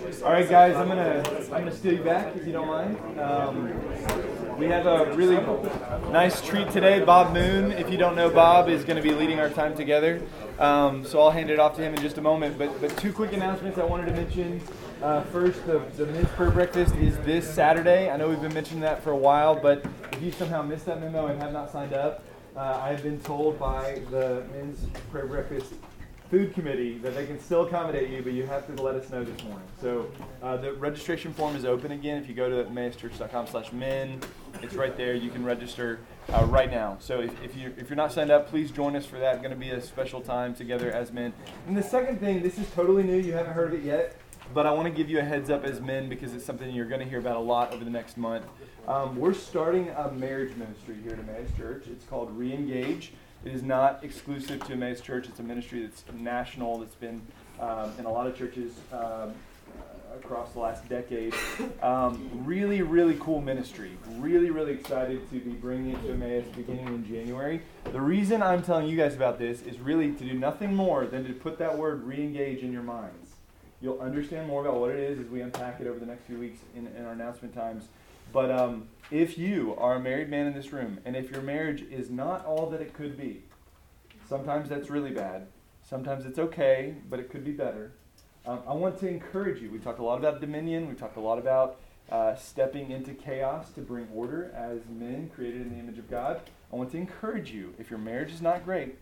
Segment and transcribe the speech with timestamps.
[0.00, 3.20] All right, guys, I'm gonna I'm gonna steal you back if you don't mind.
[3.20, 5.36] Um, we have a really
[6.10, 7.04] nice treat today.
[7.04, 10.22] Bob Moon, if you don't know Bob, is going to be leading our time together.
[10.58, 12.56] Um, so I'll hand it off to him in just a moment.
[12.56, 14.62] But but two quick announcements I wanted to mention.
[15.02, 18.10] Uh, first, the, the men's prayer breakfast is this Saturday.
[18.10, 20.98] I know we've been mentioning that for a while, but if you somehow missed that
[20.98, 22.24] memo and have not signed up,
[22.56, 25.74] uh, I have been told by the men's prayer breakfast
[26.30, 29.24] food committee that they can still accommodate you, but you have to let us know
[29.24, 29.66] this morning.
[29.80, 30.10] So
[30.42, 32.22] uh, the registration form is open again.
[32.22, 34.20] If you go to emmauschurch.com slash men,
[34.62, 35.14] it's right there.
[35.14, 35.98] You can register
[36.32, 36.98] uh, right now.
[37.00, 39.42] So if, if, you, if you're not signed up, please join us for that.
[39.42, 41.32] Going to be a special time together as men.
[41.66, 43.18] And the second thing, this is totally new.
[43.18, 44.19] You haven't heard of it yet.
[44.52, 46.86] But I want to give you a heads up as men because it's something you're
[46.86, 48.44] going to hear about a lot over the next month.
[48.88, 51.84] Um, we're starting a marriage ministry here at Emmaus Church.
[51.86, 53.10] It's called Reengage.
[53.44, 55.28] It is not exclusive to Emmaus Church.
[55.28, 57.22] It's a ministry that's national, that's been
[57.60, 59.34] um, in a lot of churches um,
[60.16, 61.32] across the last decade.
[61.80, 63.92] Um, really, really cool ministry.
[64.16, 67.62] Really, really excited to be bringing it to Emmaus beginning in January.
[67.84, 71.24] The reason I'm telling you guys about this is really to do nothing more than
[71.26, 73.29] to put that word re-engage in your minds.
[73.80, 76.38] You'll understand more about what it is as we unpack it over the next few
[76.38, 77.84] weeks in, in our announcement times.
[78.32, 81.82] But um, if you are a married man in this room, and if your marriage
[81.90, 83.42] is not all that it could be,
[84.28, 85.46] sometimes that's really bad.
[85.88, 87.92] Sometimes it's okay, but it could be better.
[88.46, 89.70] Um, I want to encourage you.
[89.70, 90.88] We talked a lot about dominion.
[90.88, 95.62] We talked a lot about uh, stepping into chaos to bring order as men created
[95.62, 96.40] in the image of God.
[96.72, 97.74] I want to encourage you.
[97.78, 98.96] If your marriage is not great,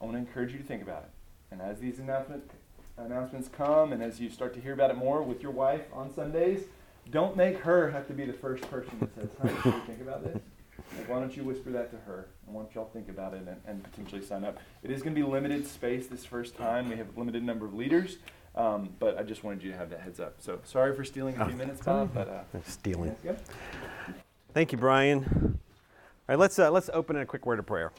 [0.00, 1.10] I want to encourage you to think about it.
[1.50, 2.48] And as these announcement,
[2.96, 6.12] announcements come, and as you start to hear about it more with your wife on
[6.12, 6.64] Sundays,
[7.10, 10.00] don't make her have to be the first person that says, "Honey, should we think
[10.00, 10.40] about this?"
[10.96, 12.26] Like, why don't you whisper that to her?
[12.48, 14.58] I want y'all think about it and, and potentially sign up.
[14.82, 16.88] It is going to be limited space this first time.
[16.88, 18.18] We have a limited number of leaders,
[18.56, 20.36] um, but I just wanted you to have that heads up.
[20.40, 23.14] So sorry for stealing a few oh, minutes, Bob, but uh, stealing.
[24.52, 25.58] Thank you, Brian.
[26.28, 27.92] All right, let's uh, let's open in a quick word of prayer.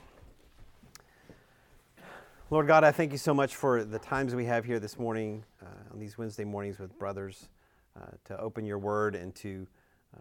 [2.51, 5.45] Lord God, I thank you so much for the times we have here this morning
[5.61, 7.47] uh, on these Wednesday mornings with brothers.
[7.95, 9.65] Uh, to open your word and to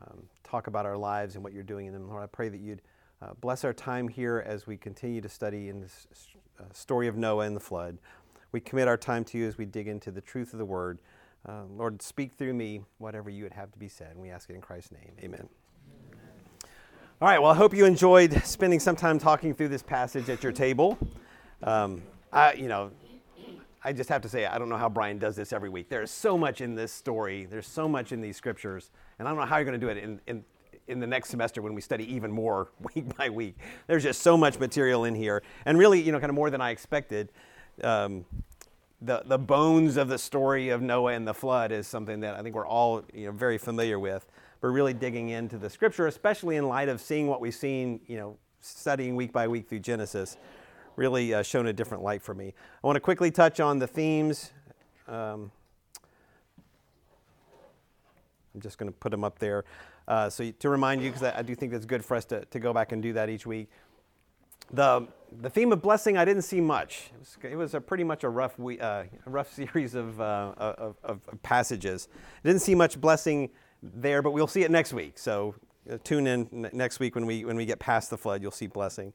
[0.00, 2.08] um, talk about our lives and what you're doing in them.
[2.08, 2.82] Lord, I pray that you'd
[3.20, 6.06] uh, bless our time here as we continue to study in this
[6.60, 7.98] uh, story of Noah and the flood.
[8.52, 11.00] We commit our time to you as we dig into the truth of the word.
[11.48, 14.12] Uh, Lord, speak through me whatever you would have to be said.
[14.12, 15.14] And we ask it in Christ's name.
[15.20, 15.48] Amen.
[17.20, 20.44] All right, well, I hope you enjoyed spending some time talking through this passage at
[20.44, 20.96] your table.
[21.64, 22.02] Um,
[22.32, 22.90] I, you know,
[23.82, 25.88] I just have to say, I don't know how Brian does this every week.
[25.88, 29.30] There is so much in this story, there's so much in these scriptures, and I
[29.30, 30.44] don't know how you're going to do it in, in,
[30.86, 33.56] in the next semester when we study even more week by week.
[33.86, 36.60] There's just so much material in here, and really, you know, kind of more than
[36.60, 37.32] I expected.
[37.82, 38.26] Um,
[39.02, 42.42] the, the bones of the story of Noah and the flood is something that I
[42.42, 44.26] think we're all you know, very familiar with.
[44.60, 48.18] We're really digging into the scripture, especially in light of seeing what we've seen, you
[48.18, 50.36] know, studying week by week through Genesis
[51.00, 52.52] really uh, shown a different light for me.
[52.84, 54.50] I want to quickly touch on the themes.
[55.08, 55.50] Um,
[58.54, 59.64] I'm just going to put them up there.
[60.06, 62.60] Uh, so to remind you, because I, do think it's good for us to, to
[62.60, 63.70] go back and do that each week.
[64.72, 65.08] The,
[65.40, 67.10] the theme of blessing, I didn't see much.
[67.14, 70.20] It was, it was a pretty much a rough, we, uh, a rough series of,
[70.20, 72.08] uh, of, of, passages.
[72.44, 73.48] I didn't see much blessing
[73.82, 75.18] there, but we'll see it next week.
[75.18, 75.54] So
[75.90, 78.66] uh, tune in next week when we, when we get past the flood, you'll see
[78.66, 79.14] blessing.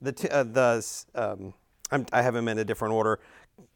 [0.00, 1.54] The, t- uh, the um,
[2.12, 3.20] i have them in a different order.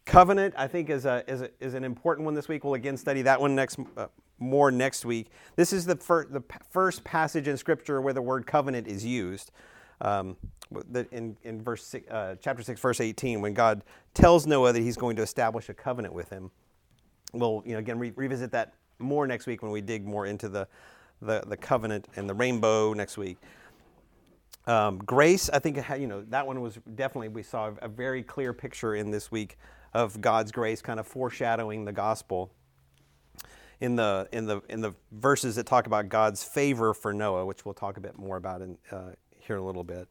[0.05, 2.65] Covenant, I think, is, a, is, a, is an important one this week.
[2.65, 4.07] We'll again study that one next uh,
[4.39, 5.29] more next week.
[5.57, 5.95] This is the,
[6.31, 9.51] the p- first passage in Scripture where the word covenant is used.
[10.01, 10.37] Um,
[11.11, 13.83] in, in verse six, uh, chapter 6, verse 18, when God
[14.15, 16.51] tells Noah that he's going to establish a covenant with him.
[17.33, 20.49] We'll, you know, again, re- revisit that more next week when we dig more into
[20.49, 20.69] the,
[21.23, 23.39] the, the covenant and the rainbow next week.
[24.67, 28.53] Um, grace, I think, you know, that one was definitely, we saw a very clear
[28.53, 29.59] picture in this week
[29.95, 32.51] of God's grace, kind of foreshadowing the gospel.
[33.79, 37.67] In the, in, the, in the verses that talk about God's favor for Noah, which
[37.67, 40.09] we'll talk a bit more about in, uh, here in a little bit.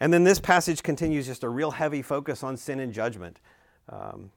[0.00, 3.40] And then this passage continues just a real heavy focus on sin and judgment.
[3.88, 4.32] Um,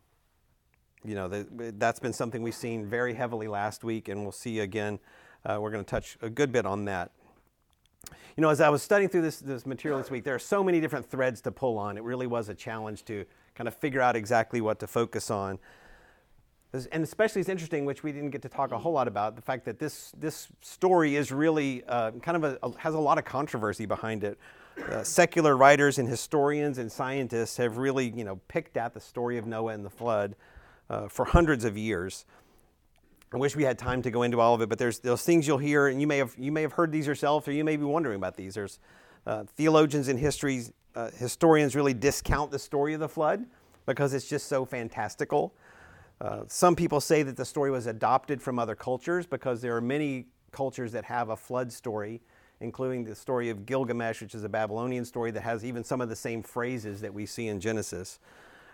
[1.03, 4.59] you know, the, that's been something we've seen very heavily last week, and we'll see
[4.59, 4.99] again.
[5.43, 7.11] Uh, we're going to touch a good bit on that.
[8.37, 10.63] You know, as I was studying through this, this material this week, there are so
[10.63, 11.97] many different threads to pull on.
[11.97, 13.25] It really was a challenge to
[13.55, 15.59] kind of figure out exactly what to focus on.
[16.91, 19.41] And especially it's interesting, which we didn't get to talk a whole lot about, the
[19.41, 23.17] fact that this, this story is really uh, kind of a, a, has a lot
[23.17, 24.39] of controversy behind it.
[24.89, 29.37] Uh, secular writers and historians and scientists have really, you know, picked at the story
[29.37, 30.35] of Noah and the flood
[30.89, 32.25] uh, for hundreds of years.
[33.33, 35.47] I wish we had time to go into all of it, but there's those things
[35.47, 37.77] you'll hear, and you may have you may have heard these yourself, or you may
[37.77, 38.55] be wondering about these.
[38.55, 38.79] There's
[39.25, 40.63] uh, theologians and history
[40.95, 43.45] uh, historians really discount the story of the flood
[43.85, 45.53] because it's just so fantastical.
[46.19, 49.81] Uh, some people say that the story was adopted from other cultures because there are
[49.81, 52.21] many cultures that have a flood story,
[52.59, 56.09] including the story of Gilgamesh, which is a Babylonian story that has even some of
[56.09, 58.19] the same phrases that we see in Genesis.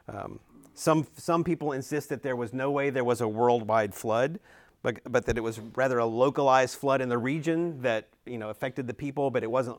[0.09, 0.39] Um,
[0.77, 4.39] some, some people insist that there was no way there was a worldwide flood,
[4.83, 8.49] but, but that it was rather a localized flood in the region that you know,
[8.49, 9.77] affected the people, but it wasn't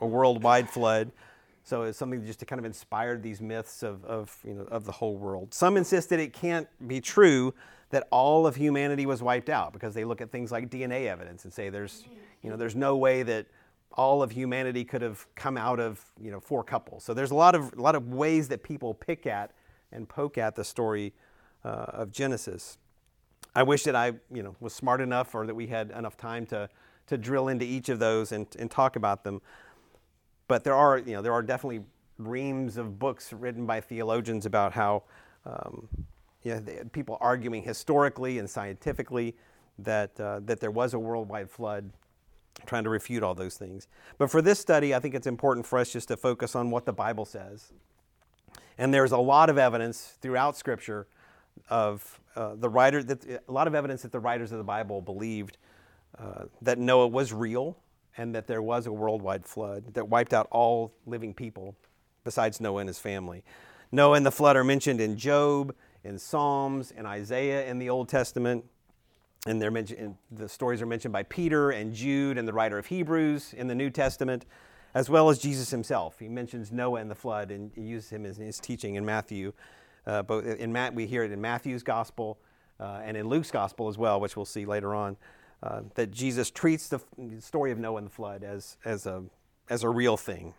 [0.00, 1.12] a worldwide flood.
[1.64, 4.86] So it's something just to kind of inspire these myths of, of, you know, of
[4.86, 5.52] the whole world.
[5.52, 7.52] Some insist that it can't be true
[7.90, 11.44] that all of humanity was wiped out because they look at things like DNA evidence
[11.44, 12.04] and say there's,
[12.42, 13.46] you know, there's no way that
[13.92, 17.04] all of humanity could have come out of you know, four couples.
[17.04, 19.52] So there's a lot of, a lot of ways that people pick at
[19.92, 21.12] and poke at the story
[21.64, 22.78] uh, of Genesis.
[23.54, 26.46] I wish that I you know, was smart enough or that we had enough time
[26.46, 26.68] to,
[27.06, 29.40] to drill into each of those and, and talk about them.
[30.46, 31.84] But there are, you know, there are definitely
[32.18, 35.04] reams of books written by theologians about how
[35.44, 35.88] um,
[36.42, 36.62] you know,
[36.92, 39.34] people arguing historically and scientifically
[39.78, 41.90] that, uh, that there was a worldwide flood,
[42.66, 43.86] trying to refute all those things.
[44.18, 46.86] But for this study, I think it's important for us just to focus on what
[46.86, 47.72] the Bible says
[48.78, 51.06] and there's a lot of evidence throughout Scripture
[51.68, 55.02] of uh, the writer that a lot of evidence that the writers of the Bible
[55.02, 55.58] believed
[56.18, 57.76] uh, that Noah was real
[58.16, 61.74] and that there was a worldwide flood that wiped out all living people
[62.24, 63.44] besides Noah and his family.
[63.90, 68.08] Noah and the flood are mentioned in Job, in Psalms, in Isaiah in the Old
[68.08, 68.64] Testament.
[69.46, 72.86] And they're mentioned, the stories are mentioned by Peter and Jude and the writer of
[72.86, 74.44] Hebrews in the New Testament
[74.98, 76.18] as well as Jesus himself.
[76.18, 79.52] He mentions Noah and the flood and uses him in his teaching in Matthew.
[80.04, 82.36] Uh, both in Matt, we hear it in Matthew's gospel
[82.80, 85.16] uh, and in Luke's gospel as well, which we'll see later on.
[85.62, 87.00] Uh, that Jesus treats the
[87.38, 89.22] story of Noah and the flood as, as, a,
[89.70, 90.52] as a real thing.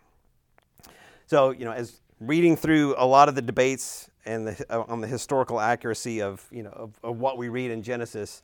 [1.26, 5.02] So, you know, as reading through a lot of the debates and the, uh, on
[5.02, 8.42] the historical accuracy of, you know, of, of what we read in Genesis,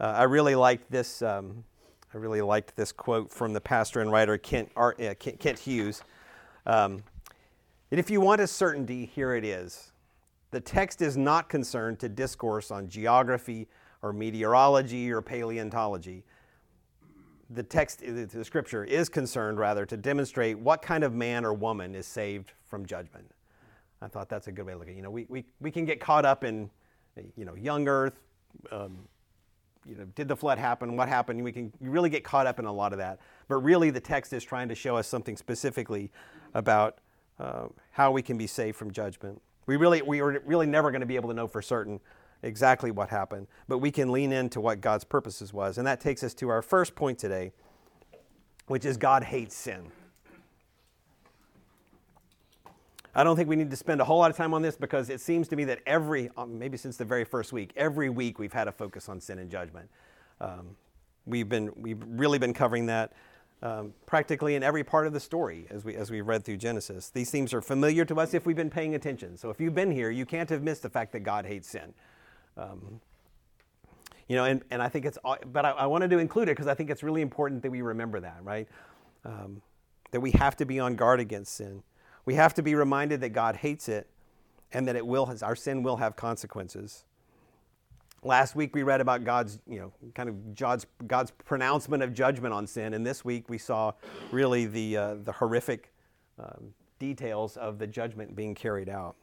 [0.00, 1.62] uh, I really liked this, um,
[2.14, 6.02] I really liked this quote from the pastor and writer Kent, uh, Kent Hughes.
[6.64, 7.02] Um,
[7.90, 9.92] and if you want a certainty, here it is.
[10.50, 13.68] The text is not concerned to discourse on geography
[14.02, 16.24] or meteorology or paleontology.
[17.50, 21.94] The text, the scripture, is concerned rather to demonstrate what kind of man or woman
[21.94, 23.30] is saved from judgment.
[24.02, 24.96] I thought that's a good way to look at it.
[24.96, 26.70] You know, we, we, we can get caught up in,
[27.36, 28.20] you know, young earth,
[28.72, 28.98] um,
[29.88, 30.96] you know, did the flood happen?
[30.96, 31.42] What happened?
[31.42, 33.20] We can you really get caught up in a lot of that.
[33.48, 36.10] But really, the text is trying to show us something specifically
[36.54, 36.98] about
[37.38, 39.40] uh, how we can be saved from judgment.
[39.66, 42.00] We really, we are really never going to be able to know for certain
[42.42, 45.78] exactly what happened, but we can lean into what God's purposes was.
[45.78, 47.52] And that takes us to our first point today,
[48.66, 49.90] which is God hates sin.
[53.16, 55.08] I don't think we need to spend a whole lot of time on this because
[55.08, 58.38] it seems to me that every, um, maybe since the very first week, every week
[58.38, 59.88] we've had a focus on sin and judgment.
[60.38, 60.76] Um,
[61.24, 63.14] we've, been, we've really been covering that
[63.62, 67.08] um, practically in every part of the story as we, as we read through Genesis.
[67.08, 69.38] These themes are familiar to us if we've been paying attention.
[69.38, 71.94] So if you've been here, you can't have missed the fact that God hates sin.
[72.58, 73.00] Um,
[74.28, 75.16] you know, and, and I think it's,
[75.52, 77.80] but I, I wanted to include it because I think it's really important that we
[77.80, 78.68] remember that, right?
[79.24, 79.62] Um,
[80.10, 81.82] that we have to be on guard against sin.
[82.26, 84.08] We have to be reminded that God hates it
[84.72, 87.04] and that it will, our sin will have consequences.
[88.22, 92.52] Last week we read about God's, you know, kind of God's, God's pronouncement of judgment
[92.52, 93.92] on sin, and this week we saw
[94.32, 95.92] really the, uh, the horrific
[96.38, 99.14] um, details of the judgment being carried out.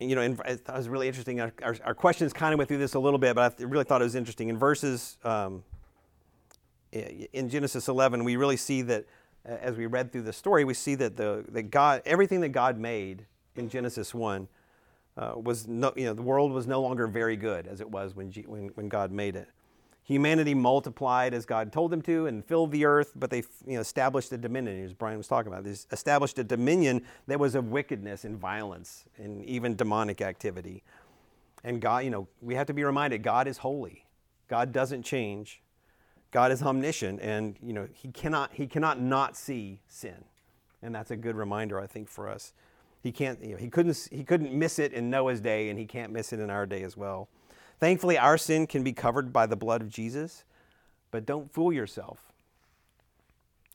[0.00, 1.40] You know, and it was really interesting.
[1.40, 3.84] Our, our, our, questions kind of went through this a little bit, but I really
[3.84, 4.48] thought it was interesting.
[4.48, 5.62] In verses um,
[6.90, 9.04] in Genesis 11, we really see that
[9.44, 12.78] as we read through the story, we see that the that God, everything that God
[12.78, 14.48] made in Genesis one,
[15.16, 18.14] uh, was no, you know, the world was no longer very good as it was
[18.14, 19.48] when, G, when when God made it.
[20.04, 23.80] Humanity multiplied as God told them to and filled the earth, but they you know,
[23.80, 25.62] established a dominion, as Brian was talking about.
[25.62, 30.82] They established a dominion that was of wickedness and violence and even demonic activity.
[31.62, 34.04] And God, you know, we have to be reminded God is holy.
[34.48, 35.62] God doesn't change.
[36.30, 40.24] God is omniscient and you know he cannot he cannot not see sin.
[40.82, 42.52] And that's a good reminder I think for us.
[43.02, 45.86] He can't you know, he couldn't he couldn't miss it in Noah's day and he
[45.86, 47.28] can't miss it in our day as well.
[47.78, 50.44] Thankfully our sin can be covered by the blood of Jesus,
[51.10, 52.32] but don't fool yourself.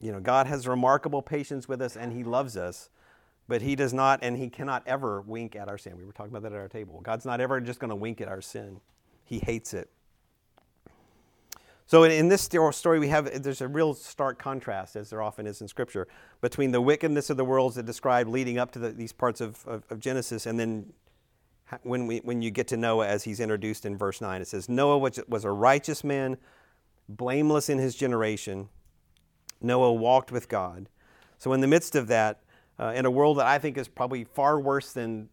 [0.00, 2.90] You know, God has remarkable patience with us and he loves us,
[3.48, 5.96] but he does not and he cannot ever wink at our sin.
[5.96, 7.00] We were talking about that at our table.
[7.02, 8.80] God's not ever just going to wink at our sin.
[9.24, 9.90] he hates it.
[11.86, 15.46] So in, in this story, we have there's a real stark contrast, as there often
[15.46, 16.08] is in Scripture,
[16.40, 19.64] between the wickedness of the worlds that described leading up to the, these parts of,
[19.66, 20.92] of, of Genesis, and then
[21.82, 24.40] when, we, when you get to Noah as he's introduced in verse 9.
[24.40, 26.36] It says, Noah was, was a righteous man,
[27.08, 28.68] blameless in his generation.
[29.60, 30.88] Noah walked with God.
[31.38, 32.42] So, in the midst of that,
[32.78, 35.28] uh, in a world that I think is probably far worse than,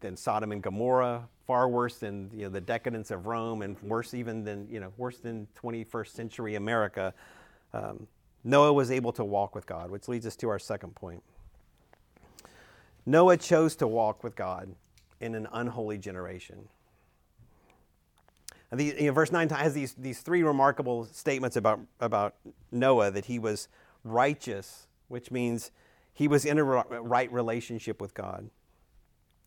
[0.00, 4.14] than Sodom and Gomorrah, far worse than you know, the decadence of Rome, and worse
[4.14, 7.14] even than, you know, worse than 21st century America,
[7.72, 8.06] um,
[8.44, 11.22] Noah was able to walk with God, which leads us to our second point.
[13.04, 14.74] Noah chose to walk with God
[15.20, 16.68] in an unholy generation.
[18.70, 22.34] The, you know, verse 9 has these, these three remarkable statements about, about
[22.70, 23.68] Noah that he was
[24.04, 25.70] righteous, which means
[26.12, 28.50] he was in a right relationship with God.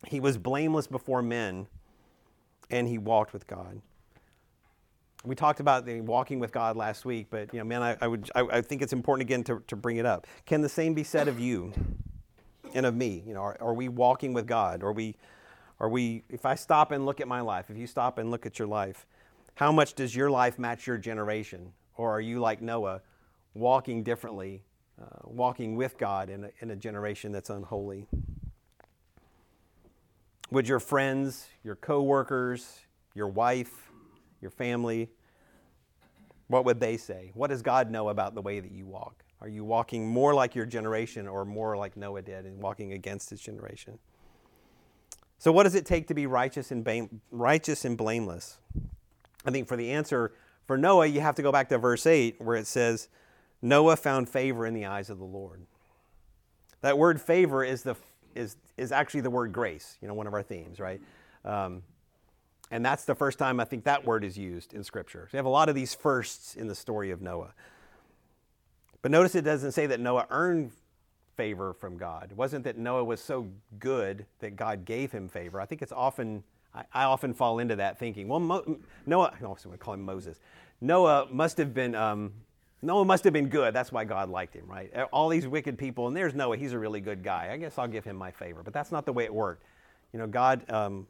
[0.08, 1.67] He was blameless before men,
[2.70, 3.81] and he walked with God.
[5.24, 8.08] We talked about the walking with God last week, but you know, man, I, I
[8.08, 10.25] would, I, I, think it's important again to, to bring it up.
[10.48, 11.72] Can the same be said of you
[12.74, 13.24] and of me?
[13.27, 14.81] You know, are, are we walking with God?
[14.81, 15.15] Are we
[15.81, 18.46] are we, if I stop and look at my life, if you stop and look
[18.46, 19.08] at your life,
[19.55, 21.74] how much does your life match your generation?
[21.98, 23.01] Or are you like Noah,
[23.55, 24.62] walking differently,
[25.01, 28.05] uh, walking with God in a, in a generation that's unholy?
[30.51, 32.81] Would your friends, your coworkers,
[33.15, 33.91] your wife,
[34.41, 35.10] your family,
[36.48, 37.31] what would they say?
[37.34, 39.24] What does God know about the way that you walk?
[39.39, 43.29] Are you walking more like your generation or more like Noah did and walking against
[43.29, 43.98] his generation?
[45.39, 48.60] So, what does it take to be righteous and, righteous and blameless?
[49.46, 50.34] I think for the answer
[50.67, 53.08] for Noah, you have to go back to verse 8 where it says,
[53.62, 55.65] Noah found favor in the eyes of the Lord.
[56.81, 57.96] That word favor is, the,
[58.35, 61.01] is, is actually the word grace, you know, one of our themes, right?
[61.45, 61.83] Um,
[62.71, 65.27] and that's the first time I think that word is used in Scripture.
[65.29, 67.53] So you have a lot of these firsts in the story of Noah.
[69.01, 70.71] But notice it doesn't say that Noah earned
[71.35, 72.29] favor from God.
[72.31, 73.47] It wasn't that Noah was so
[73.79, 75.59] good that God gave him favor.
[75.59, 78.27] I think it's often, I, I often fall into that thinking.
[78.27, 80.39] Well, Mo, Noah, I also want to call him Moses.
[80.79, 82.31] Noah must have been, um,
[82.81, 83.73] Noah must have been good.
[83.73, 84.91] That's why God liked him, right?
[85.11, 86.57] All these wicked people, and there's Noah.
[86.57, 87.50] He's a really good guy.
[87.51, 88.63] I guess I'll give him my favor.
[88.63, 89.63] But that's not the way it worked.
[90.13, 91.07] You know, God, um,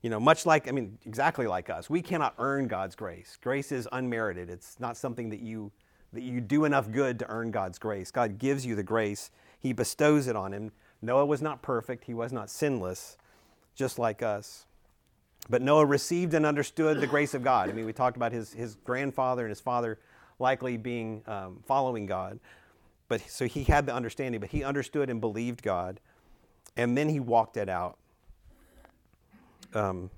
[0.00, 3.38] you know, much like, I mean, exactly like us, we cannot earn God's grace.
[3.42, 4.48] Grace is unmerited.
[4.48, 5.70] It's not something that you
[6.14, 8.10] that you do enough good to earn God's grace.
[8.10, 9.30] God gives you the grace
[9.62, 10.72] he bestows it on him.
[11.00, 13.16] Noah was not perfect, he was not sinless,
[13.74, 14.66] just like us.
[15.48, 17.68] But Noah received and understood the grace of God.
[17.68, 19.98] I mean, we talked about his, his grandfather and his father
[20.42, 22.38] likely being um, following God.
[23.08, 26.00] But so he had the understanding, but he understood and believed God,
[26.76, 27.96] and then he walked it out.
[29.74, 30.10] Um,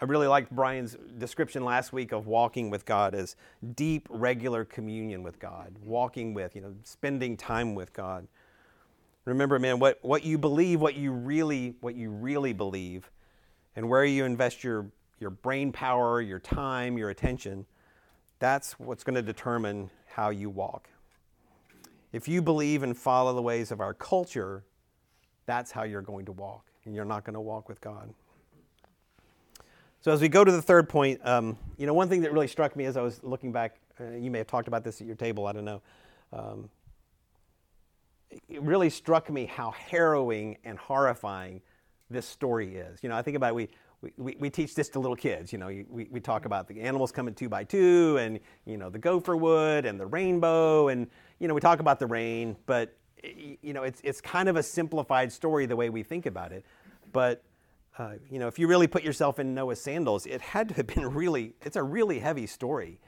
[0.00, 3.36] I really liked Brian's description last week of walking with God as
[3.74, 8.26] deep, regular communion with God, walking with, you know, spending time with God.
[9.24, 13.10] Remember, man, what, what you believe, what you really, what you really believe,
[13.76, 14.86] and where you invest your,
[15.20, 17.64] your brain power, your time, your attention,
[18.38, 20.88] that's what's going to determine how you walk.
[22.12, 24.62] If you believe and follow the ways of our culture,
[25.46, 28.12] that's how you're going to walk, and you're not going to walk with God.
[30.00, 32.46] So as we go to the third point, um, you know, one thing that really
[32.46, 35.06] struck me as I was looking back, uh, you may have talked about this at
[35.06, 35.82] your table, I don't know.
[36.32, 36.68] Um,
[38.48, 41.62] it really struck me how harrowing and horrifying
[42.10, 43.02] this story is.
[43.02, 43.68] You know, I think about it, we,
[44.16, 45.52] we, we teach this to little kids.
[45.52, 48.90] You know, we, we talk about the animals coming two by two and, you know,
[48.90, 50.88] the gopher wood and the rainbow.
[50.88, 51.06] And,
[51.38, 52.96] you know, we talk about the rain, but,
[53.62, 56.64] you know, it's, it's kind of a simplified story the way we think about it.
[57.12, 57.42] But
[57.98, 60.86] uh, you know, if you really put yourself in Noah's sandals, it had to have
[60.86, 62.98] been really, it's a really heavy story.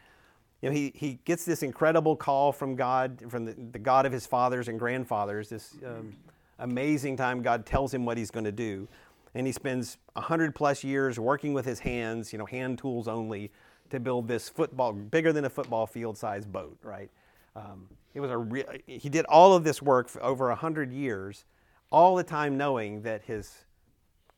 [0.62, 4.12] You know, he, he gets this incredible call from God, from the, the God of
[4.12, 6.14] his fathers and grandfathers, this um,
[6.58, 8.88] amazing time God tells him what he's going to do.
[9.36, 13.52] And he spends 100 plus years working with his hands, you know, hand tools only,
[13.90, 17.10] to build this football, bigger than a football field sized boat, right?
[17.54, 21.44] Um, it was a re- he did all of this work for over 100 years,
[21.92, 23.66] all the time knowing that his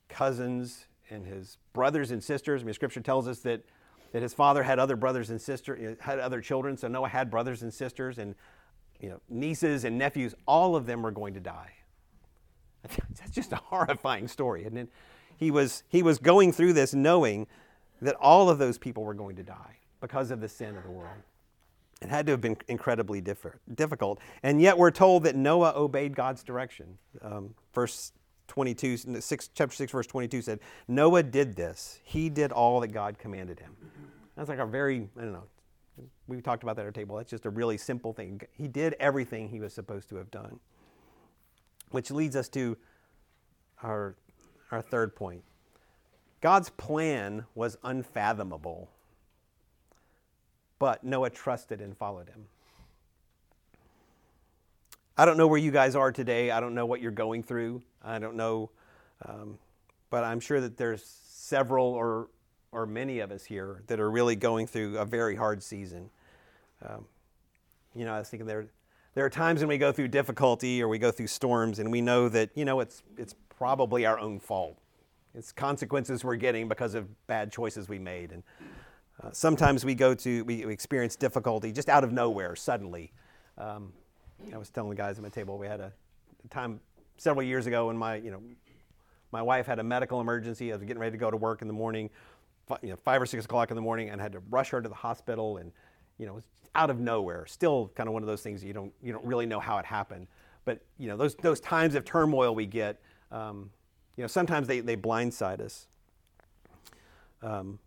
[0.09, 2.63] cousins and his brothers and sisters.
[2.63, 3.65] I mean, Scripture tells us that,
[4.11, 6.77] that his father had other brothers and sisters, had other children.
[6.77, 8.35] So Noah had brothers and sisters and
[9.01, 10.35] you know, nieces and nephews.
[10.45, 11.71] All of them were going to die.
[13.19, 14.89] That's just a horrifying story, isn't it?
[15.37, 17.47] He was, he was going through this knowing
[18.03, 20.91] that all of those people were going to die because of the sin of the
[20.91, 21.17] world.
[22.01, 24.21] It had to have been incredibly difficult.
[24.43, 26.97] And yet we're told that Noah obeyed God's direction.
[27.23, 28.13] Um, verse
[28.47, 31.99] 22, 6, chapter 6, verse 22 said, Noah did this.
[32.05, 33.77] He did all that God commanded him.
[34.37, 35.49] That's like a very, I don't know,
[36.29, 37.17] we talked about that at our table.
[37.17, 38.41] That's just a really simple thing.
[38.53, 40.61] He did everything he was supposed to have done.
[41.91, 42.77] Which leads us to
[43.83, 44.15] our,
[44.71, 45.43] our third point.
[46.41, 48.91] God's plan was unfathomable,
[50.79, 52.47] but Noah trusted and followed him.
[55.17, 56.53] I don't know where you guys are today.
[56.53, 57.83] I don't know what you're going through.
[58.05, 58.71] I don't know,
[59.27, 59.59] um,
[60.11, 62.29] but I'm sure that there's several or
[62.71, 66.11] or many of us here that are really going through a very hard season.
[66.87, 67.07] Um,
[67.95, 68.69] you know, I was thinking there
[69.15, 72.01] there are times when we go through difficulty or we go through storms, and we
[72.01, 74.79] know that you know it's it's probably our own fault.
[75.35, 78.43] It's consequences we're getting because of bad choices we made, and
[79.23, 83.13] uh, sometimes we go to we, we, experience difficulty just out of nowhere suddenly.
[83.57, 83.93] Um,
[84.53, 85.93] I was telling the guys at my table we had a
[86.51, 86.81] time
[87.17, 88.41] several years ago when my you know
[89.33, 90.73] my wife had a medical emergency.
[90.73, 92.11] I was getting ready to go to work in the morning,
[92.83, 94.89] you know, five or six o'clock in the morning, and had to rush her to
[94.89, 95.59] the hospital.
[95.59, 95.73] And
[96.19, 96.45] you know, it was
[96.75, 97.47] out of nowhere.
[97.47, 99.85] Still, kind of one of those things you don't you don't really know how it
[99.85, 100.27] happened.
[100.65, 103.01] But you know, those those times of turmoil we get,
[103.33, 103.71] um,
[104.17, 105.87] you know, sometimes they they blindside us.
[107.43, 107.79] Um,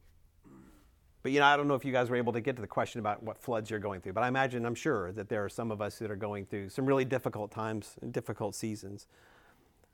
[1.24, 2.68] but you know, I don't know if you guys were able to get to the
[2.68, 5.50] question about what floods you're going through, but I imagine, I'm sure that there are
[5.50, 9.08] some of us that are going through some really difficult times and difficult seasons.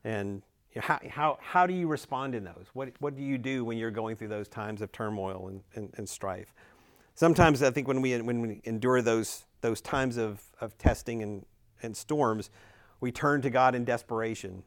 [0.04, 0.42] And
[0.74, 2.66] you know, how, how, how do you respond in those?
[2.72, 5.92] What, what do you do when you're going through those times of turmoil and, and,
[5.98, 6.54] and strife?
[7.18, 11.44] Sometimes I think when we, when we endure those, those times of, of testing and,
[11.82, 12.48] and storms,
[13.00, 14.62] we turn to God in desperation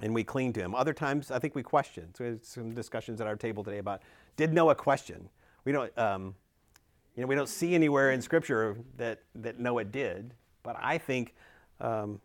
[0.00, 0.76] and we cling to Him.
[0.76, 2.14] Other times, I think we question.
[2.14, 4.02] So we had some discussions at our table today about
[4.36, 5.28] did Noah question?
[5.64, 6.36] We don't, um,
[7.16, 11.34] you know, we don't see anywhere in Scripture that, that Noah did, but I think,
[11.80, 12.20] um,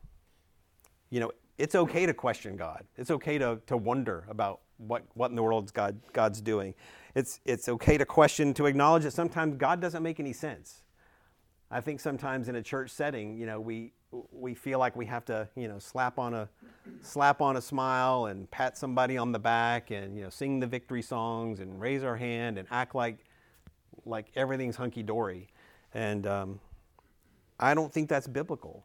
[1.09, 2.85] you know, it's okay to question God.
[2.95, 6.73] It's okay to, to wonder about what, what in the world God, God's doing.
[7.15, 10.81] It's, it's okay to question, to acknowledge that sometimes God doesn't make any sense.
[11.71, 13.93] I think sometimes in a church setting, you know, we,
[14.31, 16.49] we feel like we have to, you know, slap on a
[17.03, 20.65] slap on a smile and pat somebody on the back and you know sing the
[20.65, 23.19] victory songs and raise our hand and act like
[24.05, 25.47] like everything's hunky dory.
[25.93, 26.59] And um,
[27.59, 28.83] I don't think that's biblical.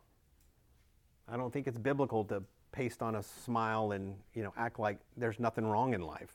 [1.29, 2.43] I don't think it's biblical to
[2.75, 6.35] paste on a smile and you know act like there's nothing wrong in life.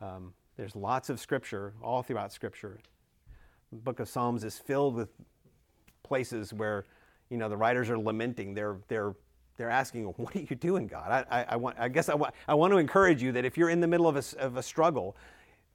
[0.00, 2.78] Um, there's lots of scripture all throughout Scripture.
[3.70, 5.10] The book of Psalms is filled with
[6.02, 6.84] places where
[7.30, 8.54] you know, the writers are lamenting.
[8.54, 9.14] They're, they're,
[9.56, 11.26] they're asking, what are you doing, God?
[11.30, 13.56] I, I, I, want, I guess I, wa- I want to encourage you that if
[13.56, 15.16] you're in the middle of a, of a struggle,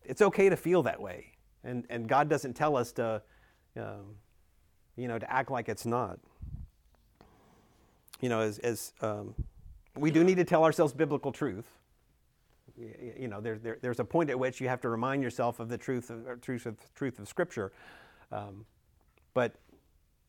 [0.04, 1.28] it's okay to feel that way.
[1.64, 3.22] And, and God doesn't tell us to,
[3.78, 4.16] um,
[4.96, 6.20] you know, to act like it's not.
[8.20, 9.36] You know, as, as um,
[9.98, 11.66] we do need to tell ourselves biblical truth.
[12.78, 15.70] You know, there, there, there's a point at which you have to remind yourself of
[15.70, 17.72] the truth of, truth of, truth of Scripture.
[18.32, 18.66] Um,
[19.34, 19.56] but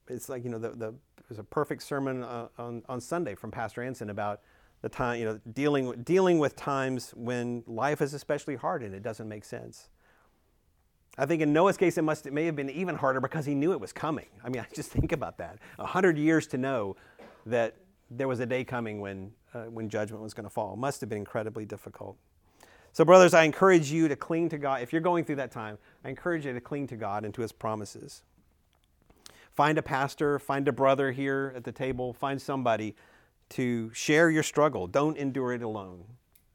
[0.08, 0.94] it's like you know the, the
[1.28, 4.40] there's a perfect sermon uh, on, on Sunday from Pastor Anson about
[4.82, 9.02] the time you know dealing dealing with times when life is especially hard and it
[9.02, 9.88] doesn't make sense.
[11.16, 13.54] I think in Noah's case it must it may have been even harder because he
[13.54, 14.26] knew it was coming.
[14.44, 15.58] I mean, I just think about that.
[15.78, 16.96] A hundred years to know
[17.46, 17.76] that
[18.10, 20.74] there was a day coming when uh, when judgment was going to fall.
[20.74, 22.16] It must have been incredibly difficult.
[22.92, 24.82] So, brothers, I encourage you to cling to God.
[24.82, 27.42] If you're going through that time, I encourage you to cling to God and to
[27.42, 28.22] His promises.
[29.52, 32.94] Find a pastor, find a brother here at the table, find somebody
[33.50, 34.86] to share your struggle.
[34.86, 36.04] Don't endure it alone.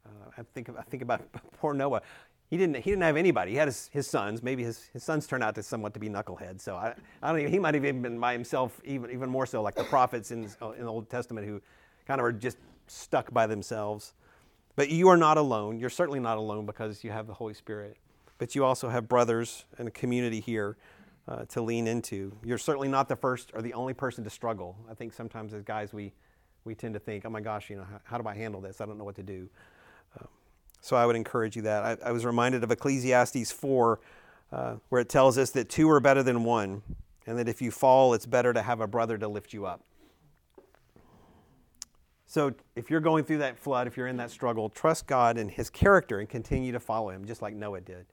[0.04, 1.22] Uh, I, think, I think about
[1.58, 2.02] poor Noah.
[2.48, 3.52] He didn't, he didn't have anybody.
[3.52, 4.42] He had his, his sons.
[4.42, 6.62] Maybe his, his sons turned out to somewhat to be knuckleheads.
[6.62, 9.46] So I, I don't even, he might have even been by himself, even, even more
[9.46, 11.62] so, like the prophets in, in the Old Testament who
[12.06, 12.56] kind of are just
[12.90, 14.14] stuck by themselves.
[14.76, 15.78] But you are not alone.
[15.78, 17.96] You're certainly not alone because you have the Holy Spirit.
[18.38, 20.76] But you also have brothers and a community here
[21.28, 22.36] uh, to lean into.
[22.44, 24.76] You're certainly not the first or the only person to struggle.
[24.90, 26.12] I think sometimes as guys, we,
[26.64, 28.80] we tend to think, oh my gosh, you know, how, how do I handle this?
[28.80, 29.48] I don't know what to do.
[30.18, 30.28] Um,
[30.80, 31.84] so I would encourage you that.
[31.84, 34.00] I, I was reminded of Ecclesiastes 4,
[34.52, 36.82] uh, where it tells us that two are better than one,
[37.26, 39.82] and that if you fall, it's better to have a brother to lift you up.
[42.30, 45.50] So if you're going through that flood, if you're in that struggle, trust God and
[45.50, 48.06] His character and continue to follow Him, just like Noah did.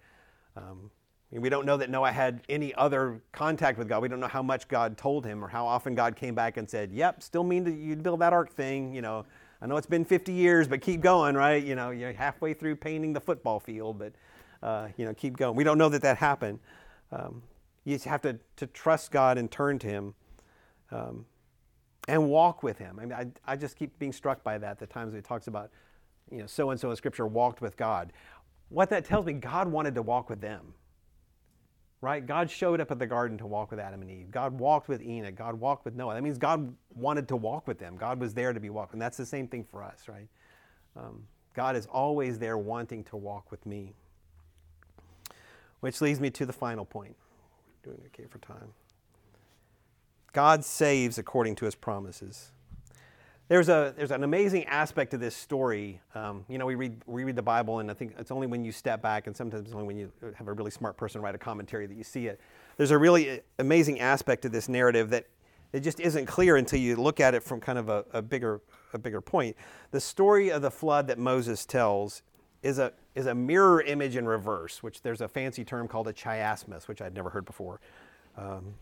[0.56, 0.90] Um,
[1.30, 4.02] we don't know that Noah had any other contact with God.
[4.02, 6.68] We don't know how much God told him or how often God came back and
[6.68, 8.92] said, Yep, still mean that you build that ark thing.
[8.92, 9.24] You know,
[9.62, 11.64] I know it's been 50 years, but keep going, right?
[11.64, 14.14] You know, you're halfway through painting the football field, but,
[14.64, 15.56] uh, you know, keep going.
[15.56, 16.58] We don't know that that happened.
[17.12, 17.44] Um,
[17.86, 20.16] you just have to, to trust God and turn to Him
[20.90, 21.26] um,
[22.08, 22.98] and walk with Him.
[23.00, 25.72] I mean, I, I just keep being struck by that, the times He talks about
[26.32, 28.12] you know, so and so in Scripture walked with God.
[28.70, 30.74] What that tells me, God wanted to walk with them.
[32.00, 32.24] Right?
[32.26, 34.30] God showed up at the garden to walk with Adam and Eve.
[34.30, 35.34] God walked with Enoch.
[35.34, 36.14] God walked with Noah.
[36.14, 37.98] That means God wanted to walk with them.
[37.98, 38.94] God was there to be walked.
[38.94, 40.28] And that's the same thing for us, right?
[40.96, 41.24] Um,
[41.56, 43.94] God is always there wanting to walk with me.
[45.80, 47.16] Which leads me to the final point.
[47.84, 48.74] Doing okay for time.
[50.34, 52.52] God saves according to his promises.
[53.48, 56.02] There's, a, there's an amazing aspect to this story.
[56.14, 58.66] Um, you know, we read, we read the Bible, and I think it's only when
[58.66, 61.38] you step back, and sometimes only when you have a really smart person write a
[61.38, 62.42] commentary that you see it.
[62.76, 65.28] There's a really amazing aspect to this narrative that
[65.72, 68.62] it just isn't clear until you look at it from kind of a, a, bigger,
[68.94, 69.56] a bigger point.
[69.92, 72.24] The story of the flood that Moses tells
[72.64, 76.14] is a, is a mirror image in reverse, which there's a fancy term called a
[76.14, 77.80] chiasmus, which I'd never heard before.
[78.38, 78.76] Um,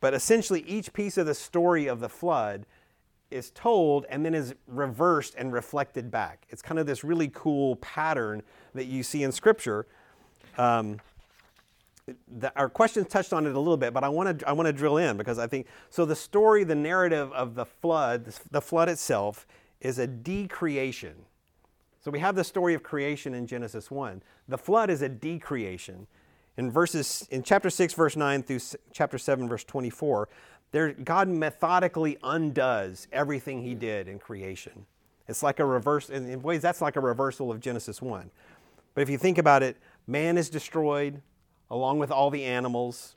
[0.00, 2.66] but essentially, each piece of the story of the flood
[3.30, 6.46] is told and then is reversed and reflected back.
[6.48, 8.42] It's kind of this really cool pattern
[8.74, 9.86] that you see in Scripture.
[10.58, 11.00] Um,
[12.26, 14.66] the, our questions touched on it a little bit, but I want to I want
[14.66, 16.04] to drill in because I think so.
[16.04, 19.46] The story, the narrative of the flood, the flood itself,
[19.80, 21.14] is a decreation.
[22.02, 24.22] So we have the story of creation in Genesis one.
[24.48, 26.06] The flood is a decreation.
[26.60, 28.60] In verses in chapter six, verse nine through
[28.92, 30.28] chapter seven, verse twenty-four,
[30.72, 34.84] there, God methodically undoes everything He did in creation.
[35.26, 38.30] It's like a reverse, in ways, that's like a reversal of Genesis 1.
[38.94, 41.22] But if you think about it, man is destroyed
[41.70, 43.16] along with all the animals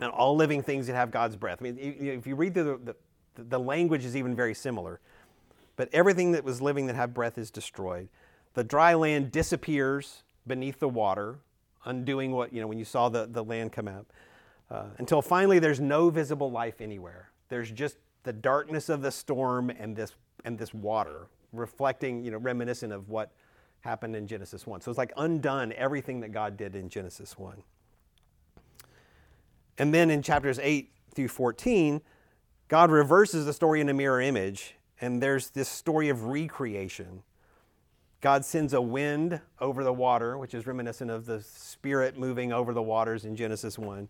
[0.00, 1.58] and all living things that have God's breath.
[1.60, 4.98] I mean, if you read the, the, the language is even very similar.
[5.76, 8.08] But everything that was living that had breath is destroyed.
[8.54, 11.38] The dry land disappears beneath the water,
[11.84, 14.06] undoing what, you know, when you saw the, the land come out.
[14.70, 17.30] Uh, until finally there's no visible life anywhere.
[17.48, 20.12] There's just the darkness of the storm and this,
[20.44, 23.32] and this water, reflecting, you know, reminiscent of what
[23.80, 24.80] happened in Genesis 1.
[24.80, 27.62] So it's like undone everything that God did in Genesis 1.
[29.78, 32.02] And then in chapters 8 through 14,
[32.68, 37.22] God reverses the story in a mirror image, and there's this story of recreation.
[38.20, 42.74] God sends a wind over the water, which is reminiscent of the Spirit moving over
[42.74, 44.08] the waters in Genesis 1.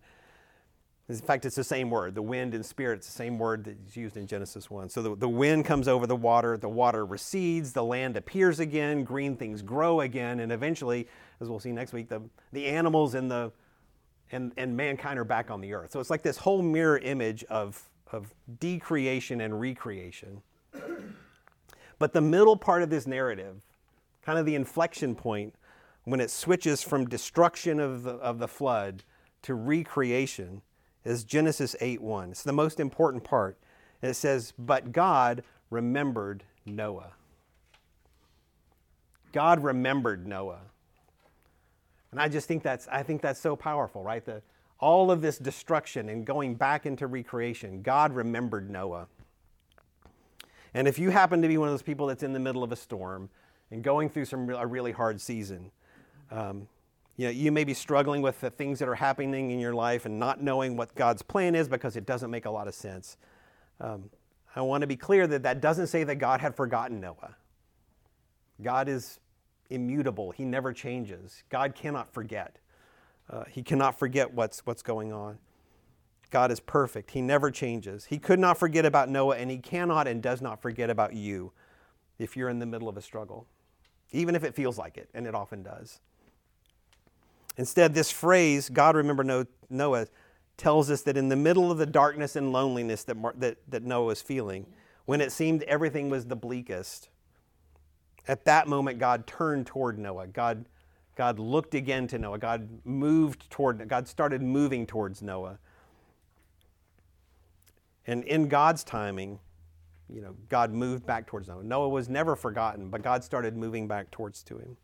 [1.08, 2.14] In fact, it's the same word.
[2.14, 4.90] The wind and spirit, it's the same word that's used in Genesis 1.
[4.90, 9.02] So the, the wind comes over the water, the water recedes, the land appears again,
[9.02, 11.08] green things grow again, and eventually,
[11.40, 13.50] as we'll see next week, the, the animals and, the,
[14.30, 15.90] and, and mankind are back on the earth.
[15.90, 20.42] So it's like this whole mirror image of, of decreation and recreation.
[21.98, 23.60] But the middle part of this narrative,
[24.24, 25.54] kind of the inflection point,
[26.04, 29.04] when it switches from destruction of the, of the flood
[29.42, 30.62] to recreation,
[31.04, 32.30] is Genesis 8 1.
[32.30, 33.58] It's the most important part.
[34.02, 37.12] And it says, But God remembered Noah.
[39.32, 40.60] God remembered Noah.
[42.10, 44.24] And I just think that's I think that's so powerful, right?
[44.24, 44.42] The,
[44.78, 49.06] all of this destruction and going back into recreation, God remembered Noah.
[50.72, 52.72] And if you happen to be one of those people that's in the middle of
[52.72, 53.28] a storm
[53.70, 55.70] and going through some a really hard season,
[56.30, 56.68] um,
[57.16, 60.06] you know, you may be struggling with the things that are happening in your life
[60.06, 63.16] and not knowing what God's plan is because it doesn't make a lot of sense.
[63.80, 64.10] Um,
[64.56, 67.36] I want to be clear that that doesn't say that God had forgotten Noah.
[68.62, 69.20] God is
[69.68, 71.44] immutable, He never changes.
[71.48, 72.58] God cannot forget.
[73.28, 75.38] Uh, he cannot forget what's, what's going on.
[76.30, 77.12] God is perfect.
[77.12, 78.06] He never changes.
[78.06, 81.52] He could not forget about Noah, and He cannot and does not forget about you
[82.18, 83.46] if you're in the middle of a struggle,
[84.12, 86.00] even if it feels like it, and it often does.
[87.56, 90.06] Instead, this phrase, God remember Noah,
[90.56, 94.06] tells us that in the middle of the darkness and loneliness that, that, that Noah
[94.06, 94.66] was feeling,
[95.06, 97.08] when it seemed everything was the bleakest,
[98.28, 100.26] at that moment, God turned toward Noah.
[100.26, 100.66] God,
[101.16, 102.38] God looked again to Noah.
[102.38, 105.58] God moved toward, God started moving towards Noah.
[108.06, 109.38] And in God's timing,
[110.12, 111.62] you know, God moved back towards Noah.
[111.62, 114.76] Noah was never forgotten, but God started moving back towards to him.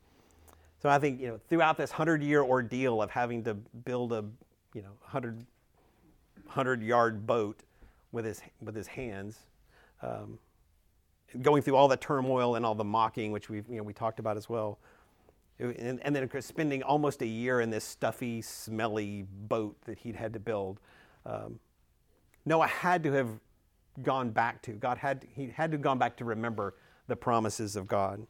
[0.79, 4.25] So I think you know throughout this hundred year ordeal of having to build a
[4.75, 5.45] you know 100,
[6.45, 7.63] 100 yard boat
[8.13, 9.39] with his with his hands,
[10.03, 10.39] um,
[11.43, 14.21] going through all the turmoil and all the mocking, which we you know we talked
[14.21, 14.79] about as well,
[15.59, 20.33] and, and then spending almost a year in this stuffy, smelly boat that he'd had
[20.35, 20.79] to build.
[21.25, 21.59] Um,
[22.45, 23.41] Noah had to have
[24.03, 26.75] gone back to God had he had to gone back to remember
[27.07, 28.27] the promises of God.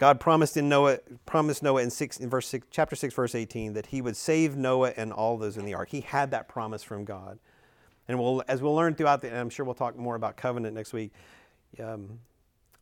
[0.00, 3.74] God promised in Noah, promised Noah in, six, in verse six, chapter 6, verse 18,
[3.74, 5.90] that he would save Noah and all those in the ark.
[5.90, 7.38] He had that promise from God.
[8.08, 10.74] And we'll, as we'll learn throughout the, and I'm sure we'll talk more about covenant
[10.74, 11.12] next week,
[11.78, 12.18] um,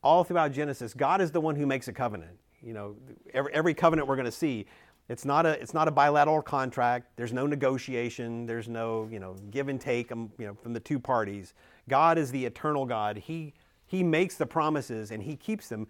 [0.01, 2.39] all throughout Genesis, God is the one who makes a covenant.
[2.63, 2.97] You know,
[3.35, 4.67] every, every covenant we're going to see,
[5.09, 7.07] it's not a it's not a bilateral contract.
[7.17, 8.45] There's no negotiation.
[8.45, 11.55] There's no you know give and take um, you know from the two parties.
[11.89, 13.17] God is the eternal God.
[13.17, 13.55] He
[13.87, 15.87] he makes the promises and he keeps them.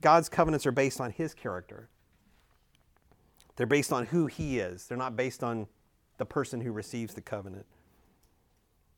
[0.00, 1.88] God's covenants are based on his character.
[3.56, 4.86] They're based on who he is.
[4.86, 5.68] They're not based on
[6.18, 7.66] the person who receives the covenant.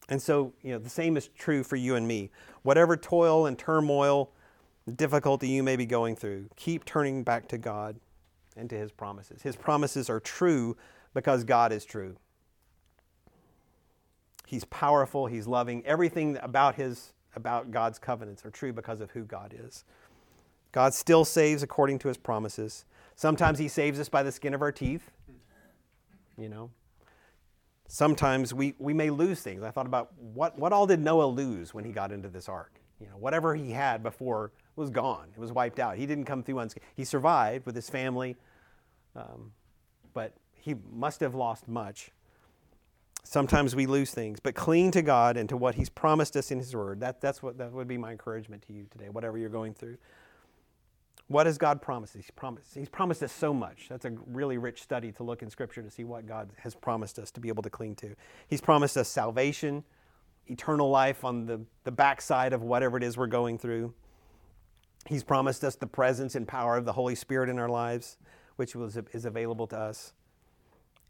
[0.08, 2.30] And so, you know, the same is true for you and me.
[2.62, 4.30] Whatever toil and turmoil,
[4.94, 7.96] difficulty you may be going through, keep turning back to God
[8.56, 9.42] and to his promises.
[9.42, 10.76] His promises are true
[11.12, 12.16] because God is true.
[14.46, 15.84] He's powerful, he's loving.
[15.86, 19.84] Everything about his about God's covenants are true because of who God is.
[20.70, 22.84] God still saves according to his promises.
[23.16, 25.10] Sometimes he saves us by the skin of our teeth.
[26.36, 26.70] You know,
[27.86, 29.62] sometimes we, we may lose things.
[29.62, 32.80] I thought about what, what all did Noah lose when he got into this ark?
[33.00, 35.28] You know, whatever he had before was gone.
[35.34, 35.96] It was wiped out.
[35.96, 36.86] He didn't come through unscathed.
[36.94, 38.36] He survived with his family,
[39.14, 39.52] um,
[40.12, 42.10] but he must have lost much.
[43.22, 46.58] Sometimes we lose things, but cling to God and to what He's promised us in
[46.58, 47.00] His Word.
[47.00, 49.96] That, that's what that would be my encouragement to you today, whatever you're going through.
[51.28, 52.14] What has God promised?
[52.14, 53.86] He's promised, he's promised us so much.
[53.88, 57.18] That's a really rich study to look in Scripture to see what God has promised
[57.18, 58.14] us to be able to cling to.
[58.46, 59.84] He's promised us salvation,
[60.46, 63.94] eternal life on the, the backside of whatever it is we're going through.
[65.06, 68.16] He's promised us the presence and power of the Holy Spirit in our lives,
[68.56, 70.12] which was, is available to us.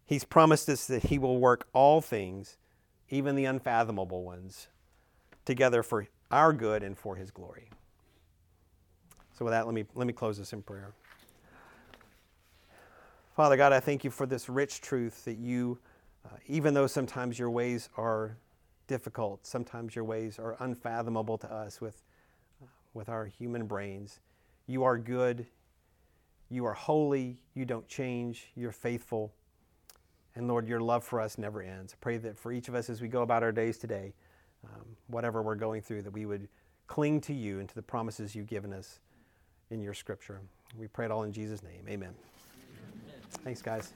[0.05, 2.57] He's promised us that He will work all things,
[3.09, 4.69] even the unfathomable ones,
[5.45, 7.71] together for our good and for His glory.
[9.39, 10.93] So, with that, let me, let me close this in prayer.
[13.35, 15.79] Father God, I thank you for this rich truth that you,
[16.25, 18.37] uh, even though sometimes your ways are
[18.87, 22.05] difficult, sometimes your ways are unfathomable to us with,
[22.95, 24.21] with our human brains,
[24.67, 25.47] you are good,
[26.51, 29.33] you are holy, you don't change, you're faithful.
[30.37, 31.93] And Lord, your love for us never ends.
[31.93, 34.15] I pray that for each of us as we go about our days today,
[34.65, 36.49] um, whatever we're going through, that we would
[36.87, 39.01] cling to you and to the promises you've given us
[39.71, 40.41] in your scripture.
[40.79, 41.85] We pray it all in Jesus' name.
[41.89, 42.15] Amen.
[42.15, 43.23] Amen.
[43.45, 43.93] Thanks, guys.